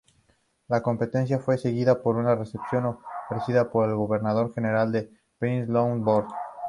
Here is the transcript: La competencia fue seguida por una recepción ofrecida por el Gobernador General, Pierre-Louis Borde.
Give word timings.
La 0.69 0.81
competencia 0.81 1.37
fue 1.37 1.59
seguida 1.59 2.01
por 2.01 2.15
una 2.15 2.33
recepción 2.33 2.87
ofrecida 3.27 3.69
por 3.69 3.87
el 3.87 3.93
Gobernador 3.93 4.51
General, 4.51 4.89
Pierre-Louis 5.37 6.03
Borde. 6.03 6.33